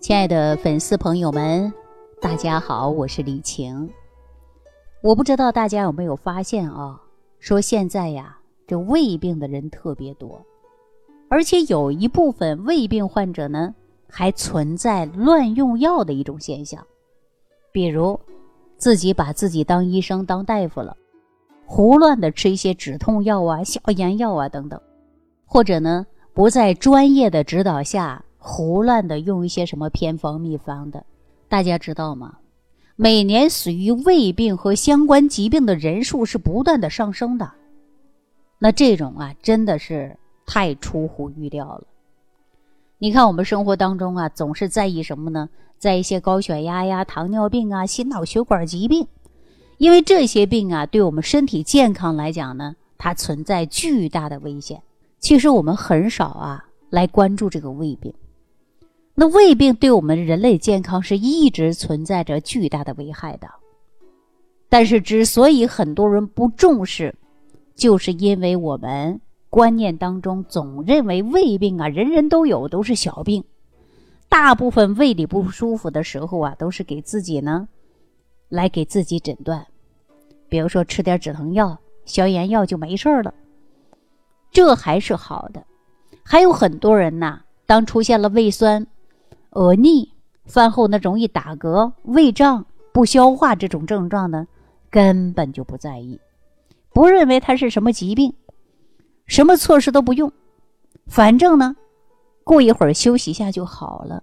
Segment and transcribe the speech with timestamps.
[0.00, 1.72] 亲爱的粉丝朋友们，
[2.20, 3.90] 大家好，我是李晴。
[5.02, 7.02] 我不知道大家有没有发现啊？
[7.40, 10.40] 说现在呀，这胃病的人特别多，
[11.28, 13.74] 而且有一部分胃病患者呢，
[14.08, 16.86] 还存在乱用药的一种现象。
[17.72, 18.18] 比如，
[18.76, 20.96] 自己把自己当医生、当大夫了，
[21.66, 24.80] 胡乱的吃一些止痛药啊、消炎药啊等等，
[25.44, 28.24] 或者呢，不在专业的指导下。
[28.38, 31.04] 胡乱的用一些什么偏方秘方的，
[31.48, 32.38] 大家知道吗？
[32.96, 37.52] 每年死于胃病和相关疾病的人数是不断的上升的。
[38.58, 41.84] 那这种啊，真的是太出乎预料了。
[42.98, 45.48] 你看我们生活当中啊，总是在意什么呢？
[45.78, 49.06] 在一些高血压呀、糖尿病啊、心脑血管疾病，
[49.76, 54.82] 因为这些病啊，对我们身体健康来讲呢，它存在巨大的危险。
[55.20, 58.12] 其实我们很少啊来关注这个胃病。
[59.20, 63.48] 那胃病对我们人类健康是一直存在着巨大的危害的，
[64.68, 67.12] 但是之所以很多人不重视，
[67.74, 73.42] 就是因为我们观念当中总认为胃病啊人人都有，都是小病，
[74.28, 77.66] 大部分胃里不舒服的时候啊，都是给自己呢
[78.48, 79.66] 来给自己诊断，
[80.48, 83.34] 比如说吃点止疼药、消炎药就没事了，
[84.52, 85.64] 这还是好的。
[86.22, 88.86] 还有很多人呐，当出现了胃酸。
[89.50, 90.12] 恶逆，
[90.44, 94.46] 饭后呢容易打嗝、胃胀、不消化这种症状呢，
[94.90, 96.20] 根本就不在意，
[96.92, 98.34] 不认为它是什么疾病，
[99.26, 100.32] 什么措施都不用，
[101.06, 101.76] 反正呢，
[102.44, 104.22] 过一会儿休息一下就好了。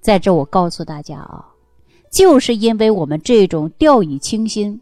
[0.00, 1.46] 在这，我告诉大家啊，
[2.10, 4.80] 就是因为我们这种掉以轻心、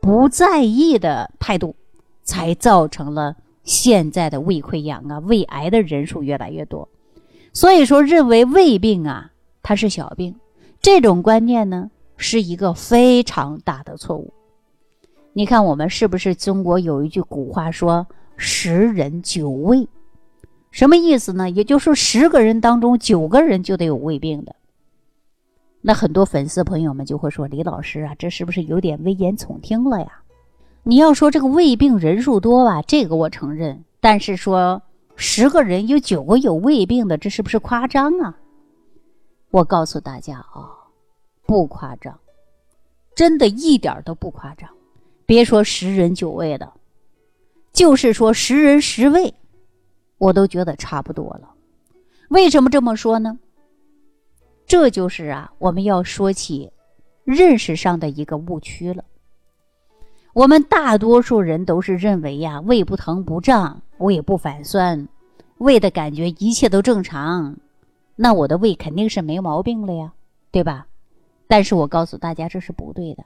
[0.00, 1.74] 不在意的态度，
[2.22, 6.88] 才造成了现在的胃溃疡啊、胃癌的人数越来越多。
[7.54, 9.30] 所以说，认为胃病啊，
[9.62, 10.34] 它是小病，
[10.80, 14.32] 这种观念呢，是一个非常大的错误。
[15.34, 18.06] 你看，我们是不是中国有一句古话说
[18.38, 19.86] “十人九胃”，
[20.72, 21.50] 什么意思呢？
[21.50, 24.56] 也就是说，十个人当中九个人就得有胃病的。
[25.82, 30.22] 那很多粉丝朋友们就会说：“李老师啊，这是不是有点危言耸听了呀？”
[30.84, 34.80] 你要说这个胃病人数多吧，这个我承认，但是说。
[35.16, 38.38] 十个人有九个有胃病的，这是不是夸张啊？
[39.50, 40.70] 我告诉大家啊，
[41.46, 42.18] 不夸张，
[43.14, 44.68] 真的一点都不夸张。
[45.26, 46.72] 别说十人九胃的，
[47.72, 49.34] 就是说十人十胃，
[50.18, 51.54] 我都觉得差不多了。
[52.28, 53.38] 为什么这么说呢？
[54.66, 56.72] 这就是啊，我们要说起
[57.24, 59.04] 认识上的一个误区了。
[60.34, 65.08] 我们大多数人都是认为呀，胃不疼不胀，胃不反酸，
[65.58, 67.58] 胃的感觉一切都正常，
[68.16, 70.14] 那我的胃肯定是没毛病了呀，
[70.50, 70.86] 对吧？
[71.46, 73.24] 但是我告诉大家，这是不对的，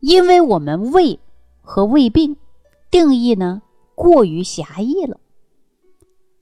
[0.00, 1.18] 因为我们胃
[1.62, 2.36] 和胃病
[2.90, 3.62] 定义呢
[3.94, 5.18] 过于狭义了，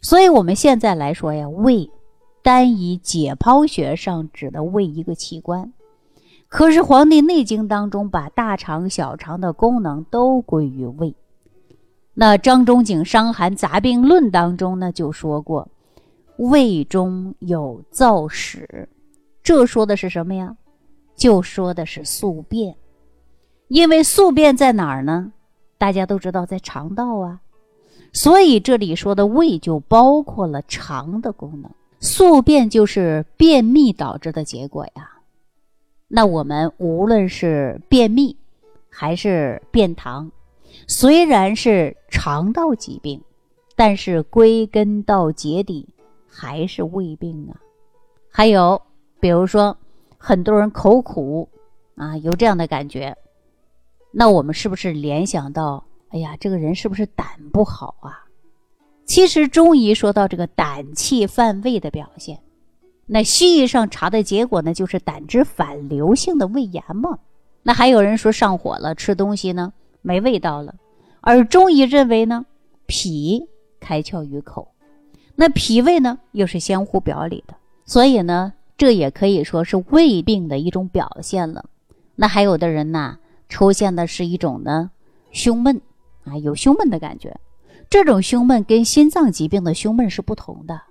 [0.00, 1.88] 所以我们现在来说呀，胃
[2.42, 5.72] 单以解剖学上指的胃一个器官。
[6.48, 11.14] 可是《黄帝内经》当中把大肠、小肠的功能都归于胃。
[12.14, 15.68] 那张仲景《伤寒杂病论》当中呢就说过，
[16.38, 18.88] 胃中有燥屎，
[19.42, 20.56] 这说的是什么呀？
[21.16, 22.74] 就说的是宿便。
[23.68, 25.32] 因为宿便在哪儿呢？
[25.76, 27.40] 大家都知道在肠道啊，
[28.12, 31.70] 所以这里说的胃就包括了肠的功能。
[32.00, 35.17] 宿便就是便秘导致的结果呀。
[36.08, 38.34] 那我们无论是便秘，
[38.88, 40.30] 还是便溏，
[40.86, 43.22] 虽然是肠道疾病，
[43.76, 45.86] 但是归根到结底
[46.26, 47.60] 还是胃病啊。
[48.30, 48.80] 还有，
[49.20, 49.76] 比如说
[50.16, 51.46] 很多人口苦
[51.94, 53.14] 啊，有这样的感觉，
[54.10, 58.24] 那我们是不是联想到，哎呀，这个人是不是胆不好啊？
[59.04, 62.40] 其实中医说到这个胆气犯胃的表现。
[63.10, 67.18] 那西医上查的结果呢，就是胆汁反流性的胃炎嘛。
[67.62, 69.72] 那还有人说上火了，吃东西呢
[70.02, 70.74] 没味道了，
[71.22, 72.44] 而中医认为呢，
[72.86, 73.48] 脾
[73.80, 74.68] 开窍于口，
[75.36, 77.54] 那脾胃呢又是相互表里的，
[77.86, 81.64] 所以呢，这也可以说是胃病的一种表现了。
[82.14, 83.18] 那还有的人呢，
[83.48, 84.90] 出现的是一种呢
[85.32, 85.80] 胸闷
[86.24, 87.40] 啊，有胸闷的感觉，
[87.88, 90.82] 这种胸闷跟心脏疾病的胸闷是不同的。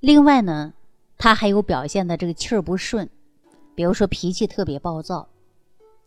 [0.00, 0.72] 另外呢。
[1.22, 3.08] 他还有表现的这个气儿不顺，
[3.76, 5.28] 比如说脾气特别暴躁，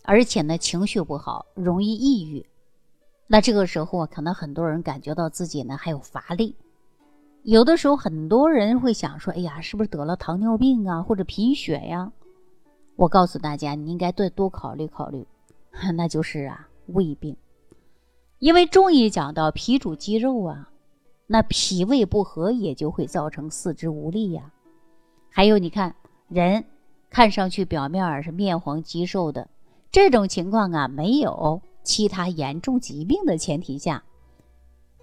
[0.04, 2.46] 而且呢情绪不好，容易抑郁。
[3.26, 6.54] 那这个时候啊，可能很多人感觉到自己呢还有乏力。
[7.44, 12.12] 有的时候很多人会想说：“哎呀，是不是得了糖尿病啊，或者贫血呀？”
[12.98, 15.26] 我告诉大家，你应该多多考虑考虑，
[15.96, 17.38] 那就是啊胃病。
[18.40, 20.72] 因为中医讲到脾主肌肉啊，
[21.28, 24.52] 那脾胃不和也就会造成四肢无力呀。
[25.36, 25.94] 还有你看
[26.30, 26.64] 人
[27.10, 29.50] 看上去表面是面黄肌瘦的，
[29.92, 34.02] 这种情况啊，没有其他严重疾病的前提下，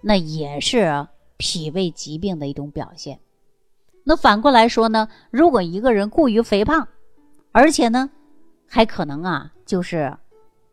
[0.00, 1.06] 那也是。
[1.38, 3.18] 脾胃疾病的一种表现。
[4.04, 5.08] 那反过来说呢？
[5.32, 6.86] 如果一个人过于肥胖，
[7.50, 8.08] 而且呢，
[8.68, 10.16] 还可能啊，就是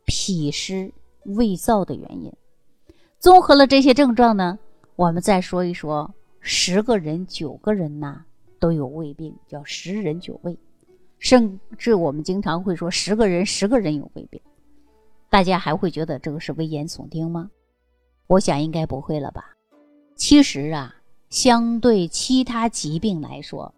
[0.06, 2.32] 脾湿胃燥的原因。
[3.18, 4.60] 综合了这些症状呢，
[4.96, 8.24] 我们再说一说，十个人九个人呐
[8.60, 10.58] 都有胃病，叫十人九胃。
[11.18, 14.40] 甚至我们经常会说，十个人十个人有胃病。
[15.30, 17.50] 大家还会觉得这个是危言耸听吗？
[18.28, 19.56] 我想应该不会了吧。
[20.16, 20.96] 其实啊，
[21.30, 23.74] 相对其他疾病来说，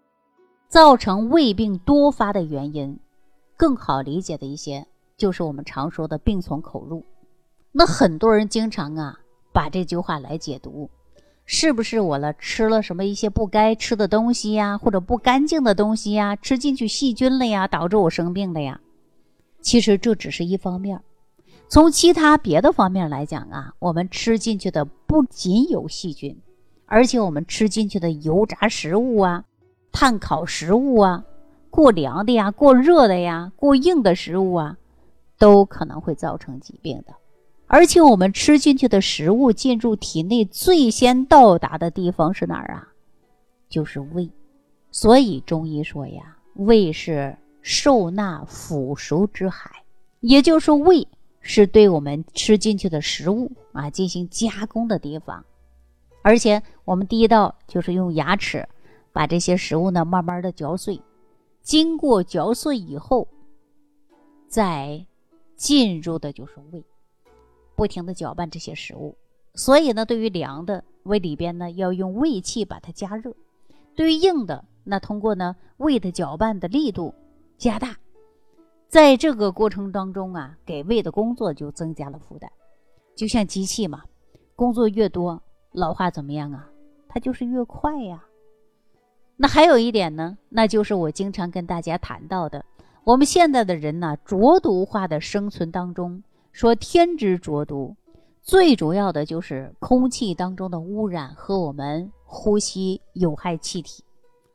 [0.68, 2.98] 造成胃病多发的原因，
[3.56, 4.86] 更好理解的一些，
[5.16, 7.04] 就是我们常说的“病从口入”。
[7.72, 9.18] 那很多人经常啊，
[9.52, 10.88] 把这句话来解读，
[11.54, 18.80] 是不是我了吃了什么一些不该吃的东西呀，或者不干净的东西呀，吃进去细菌了呀，导致我生病了呀？
[19.60, 20.98] 其实这只是一方面。
[21.68, 26.34] 从其他别的方面来讲啊，我们吃进去的不仅有细菌，
[26.86, 29.44] 而且我们吃进去的油炸食物啊、
[29.92, 31.22] 碳烤食物啊、
[31.68, 34.78] 过凉的呀、过热的呀、过硬的食物啊，
[35.38, 37.12] 都可能会造成疾病的。
[37.74, 42.86] 而且我们吃进去的食物进入体内最先到达的地方是哪儿啊？
[43.70, 44.28] 就是胃。
[44.90, 49.70] 所以中医说呀，胃是受纳腐熟之海，
[50.20, 51.08] 也就是胃。
[51.40, 55.44] 是对我们吃进去的食物啊进行加工的地方，
[56.20, 58.68] 而且我们第一道就是用牙齿
[59.12, 61.00] 把这些食物呢慢慢的嚼碎，
[61.62, 63.26] 经过嚼碎以后，
[64.46, 65.04] 再
[65.56, 66.84] 进入的就是胃，
[67.74, 69.16] 不停的搅拌这些食物。
[69.54, 73.32] 所以呢，对于凉的胃里边呢，要用胃气把它加热；
[73.94, 77.14] 对于硬的，那通过呢胃的搅拌的力度
[77.58, 77.96] 加大。
[78.88, 82.50] 在这个过程当中啊，给胃的工作就增加了负担，
[83.14, 84.02] 就像机器嘛，
[84.54, 85.42] 工作越多，
[85.72, 86.68] 老化怎么样啊？
[87.08, 88.24] 它就是越快呀。
[89.36, 92.64] 那还有一点呢，那就是我经常跟大家谈到的，
[93.04, 96.22] 我们现在的人呢，浊毒化的生存当中，
[96.52, 97.96] 说天之浊毒，
[98.42, 104.04] 最主要的就是空气当中的污染和我们呼吸有害气体。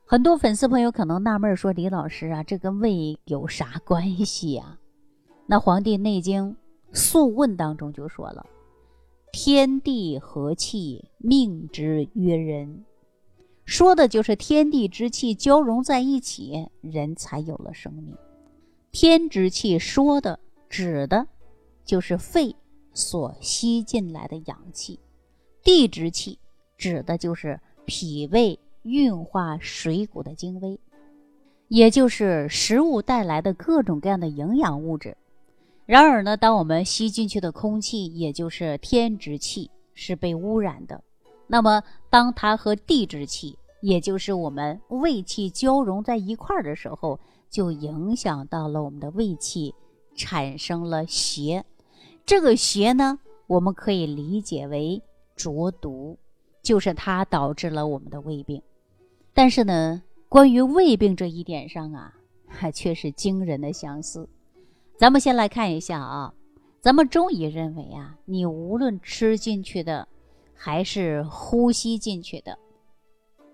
[0.05, 4.77] 很多粉丝朋友可能纳闷说：“李老师啊，这跟胃有啥关系呀？”
[5.47, 6.51] 那《黄帝内经·
[6.93, 8.45] 素问》当中就说了
[9.33, 12.85] ：“天地和气，命之曰人。”
[13.65, 18.15] 说的就是天地之气交融在一起，人才有了生命。
[18.91, 20.39] 天之气说的
[20.69, 21.27] 指的，
[21.87, 22.55] 就是肺
[22.93, 24.99] 所吸进来的氧气；
[25.63, 26.37] 地之气
[26.77, 28.59] 指的就是脾胃。
[28.83, 30.79] 运化水谷的精微，
[31.67, 35.17] 也就是食物带来的各种各样的营养物质。
[35.85, 41.03] 然而呢，当我们吸进去的空气，也就是天之气，是被污染的。
[41.47, 47.19] 那么，当它和地之气，也就是我们胃气交融在一块儿的时候，
[47.49, 49.75] 就影响到了我们的胃气，
[50.15, 51.65] 产生了邪。
[52.27, 55.01] 这个邪呢，我们可以理解为
[55.33, 56.17] 浊毒，
[56.61, 58.61] 就是它导致了我们的胃病。
[59.33, 62.13] 但是呢，关于胃病这一点上啊，
[62.45, 64.27] 还 却是惊人的相似。
[64.97, 66.33] 咱们先来看一下啊，
[66.81, 70.05] 咱们中医认为啊，你无论吃进去的，
[70.53, 72.59] 还是呼吸进去的，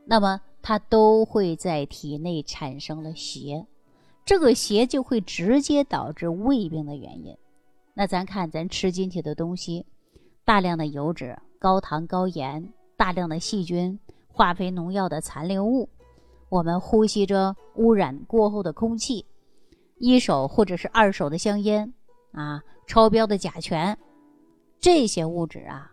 [0.04, 3.68] 那么它都会在体内产生了邪，
[4.26, 7.38] 这个邪就会直接导致胃病的原因。
[7.94, 9.86] 那咱看咱吃进去的东西，
[10.44, 14.00] 大量的油脂、高糖、高盐，大量的细菌。
[14.36, 15.88] 化肥、农药的残留物，
[16.50, 19.28] 我们呼吸着污染过后的空气，
[20.00, 21.94] 一手或者是二手的香烟
[22.32, 23.96] 啊，超标的甲醛，
[24.80, 25.92] 这些物质啊，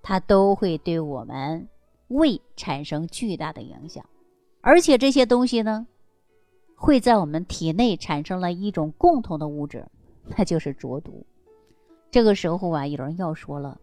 [0.00, 1.68] 它都会对我们
[2.08, 4.02] 胃产生巨大的影响。
[4.62, 5.86] 而且这些东西呢，
[6.74, 9.86] 会在我们体内产生了一种共同的物质，
[10.36, 11.24] 那就是浊毒。
[12.10, 13.78] 这个时候啊，有人要说了。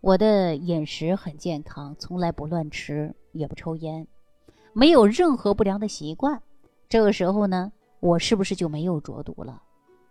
[0.00, 4.06] 我的饮食很健康，从来不乱吃，也不抽烟，
[4.72, 6.40] 没有任何不良的习惯。
[6.88, 7.70] 这个时候呢，
[8.00, 9.62] 我是不是就没有浊毒了？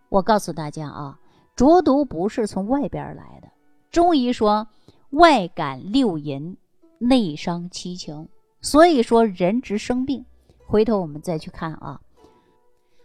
[0.08, 1.18] 我告诉大家啊，
[1.56, 3.48] 浊毒不是从外边来的。
[3.90, 4.68] 中医说，
[5.10, 6.56] 外感六淫，
[6.98, 8.28] 内伤七情。
[8.62, 10.24] 所以说，人之生病，
[10.66, 12.00] 回头我们再去看啊，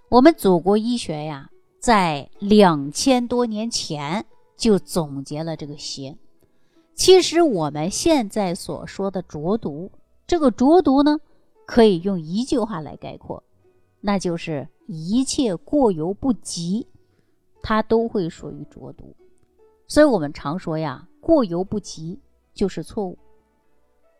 [0.10, 1.50] 我们祖国医学呀，
[1.86, 4.25] 在两千多年前
[4.58, 6.18] 就总结了这个邪。
[6.96, 9.92] 其实我们现在所说的浊毒，
[10.25, 11.20] 这个浊毒呢，
[11.68, 13.44] 可以用一句话来概括，
[14.01, 16.88] 那就是一切过犹不及，
[17.62, 19.15] 它都会属于浊毒。
[19.88, 22.20] 所以我们常说呀，过犹不及
[22.56, 23.15] 就是错误。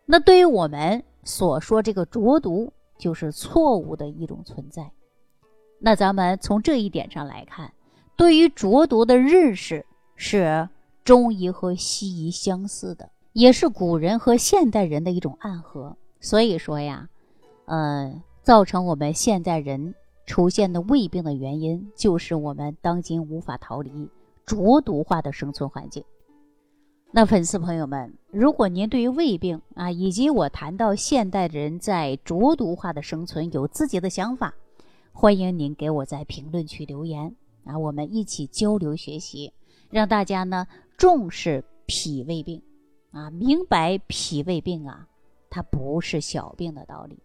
[0.06, 4.92] 那对于我们所说这个浊毒，就是错误的一种存在。
[5.86, 7.72] 那咱们从这一点上来看，
[8.18, 10.68] 对于浊毒的认识是。
[11.04, 15.96] 中医和西医相似的，也是古人和现代人的一种暗合。
[16.20, 17.08] 所以说呀，
[17.66, 19.94] 呃，造成我们现代人
[20.26, 24.10] 出现的胃病的原因，就是我们当今无法逃离
[24.48, 26.04] 浊毒化的生存环境。
[27.12, 34.56] 那粉丝朋友们，如果您对于胃病啊，以及我谈到现代人在浊毒化的生存有自己的想法，
[35.18, 39.54] 欢迎您给我在评论区留言啊，我们一起交流学习，
[39.90, 40.68] 让大家呢。
[40.98, 42.62] 重视脾胃病，
[43.12, 45.08] 啊，明白脾胃病啊，
[45.50, 47.18] 它不是小病的道理。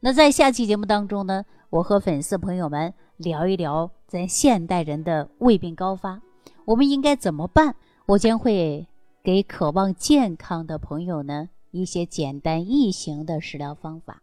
[0.00, 6.20] 那在下期节目当中呢，我和粉丝朋友们聊一聊，咱现代人的胃病高发，
[6.64, 7.76] 我们应该怎么办？
[8.06, 8.86] 我将会
[9.22, 14.22] 给渴望健康的朋友呢一些简单易行的食疗方法，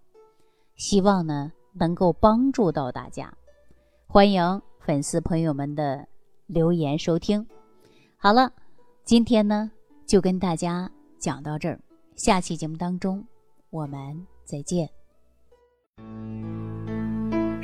[0.76, 3.34] 希望呢能够帮助到大家。
[4.08, 6.08] 欢迎粉丝朋友们的
[6.48, 7.46] 留言收听。
[8.18, 8.52] 好了。
[9.06, 9.70] 今天呢，
[10.08, 10.90] 就跟大家
[11.20, 11.80] 讲到这儿。
[12.16, 13.24] 下期节目当中，
[13.70, 14.90] 我们再见。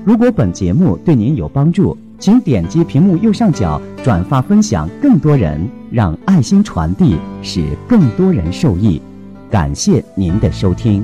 [0.06, 9.02] 如果本节目对您有帮助，请点击屏幕右上角转发分享，更多人让爱心传递，使更多人受益。
[9.50, 11.04] 感谢您的收听。